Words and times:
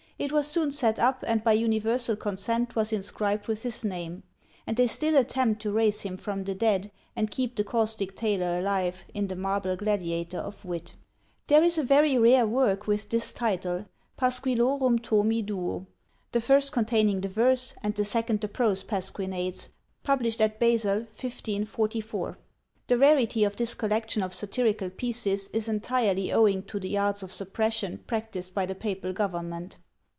It 0.21 0.31
was 0.31 0.45
soon 0.47 0.71
set 0.71 0.99
up, 0.99 1.23
and 1.25 1.43
by 1.43 1.53
universal 1.53 2.15
consent 2.15 2.75
was 2.75 2.93
inscribed 2.93 3.47
with 3.47 3.63
his 3.63 3.83
name; 3.83 4.21
and 4.67 4.77
they 4.77 4.85
still 4.85 5.17
attempt 5.17 5.63
to 5.63 5.71
raise 5.71 6.01
him 6.01 6.15
from 6.15 6.43
the 6.43 6.53
dead, 6.53 6.91
and 7.15 7.31
keep 7.31 7.55
the 7.55 7.63
caustic 7.63 8.15
tailor 8.15 8.59
alive, 8.59 9.03
in 9.15 9.29
the 9.29 9.35
marble 9.35 9.75
gladiator 9.75 10.37
of 10.37 10.63
wit. 10.63 10.93
There 11.47 11.63
is 11.63 11.79
a 11.79 11.83
very 11.83 12.19
rare 12.19 12.45
work, 12.45 12.85
with 12.85 13.09
this 13.09 13.33
title: 13.33 13.87
"Pasquillorum 14.15 14.99
Tomi 15.01 15.41
Duo;" 15.41 15.87
the 16.33 16.39
first 16.39 16.71
containing 16.71 17.21
the 17.21 17.27
verse, 17.27 17.73
and 17.81 17.95
the 17.95 18.05
second 18.05 18.41
the 18.41 18.47
prose 18.47 18.83
pasquinades, 18.83 19.69
published 20.03 20.39
at 20.39 20.59
Basle, 20.59 20.97
1544. 20.97 22.37
The 22.85 22.97
rarity 22.99 23.43
of 23.43 23.55
this 23.55 23.73
collection 23.73 24.21
of 24.21 24.35
satirical 24.35 24.91
pieces 24.91 25.47
is 25.47 25.67
entirely 25.67 26.31
owing 26.31 26.61
to 26.67 26.79
the 26.79 26.95
arts 26.95 27.23
of 27.23 27.31
suppression 27.31 28.03
practised 28.05 28.53
by 28.53 28.67
the 28.67 28.75
papal 28.75 29.13
government. 29.13 29.77